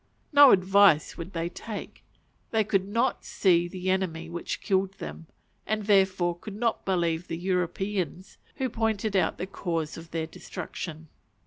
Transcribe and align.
No 0.33 0.49
advice 0.49 1.15
would 1.15 1.33
they 1.33 1.47
take: 1.47 2.03
they 2.49 2.63
could 2.63 2.87
not 2.87 3.23
see 3.23 3.67
the 3.67 3.91
enemy 3.91 4.31
which 4.31 4.59
killed 4.59 4.93
them, 4.93 5.27
and 5.67 5.83
therefore 5.85 6.39
could 6.39 6.55
not 6.55 6.85
believe 6.85 7.27
the 7.27 7.37
Europeans 7.37 8.39
who 8.55 8.67
pointed 8.67 9.15
out 9.15 9.37
the 9.37 9.45
cause 9.45 9.97
of 9.97 10.09
their 10.09 10.25
destruction. 10.25 11.07